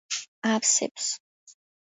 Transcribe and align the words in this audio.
აავსებს 0.51 1.11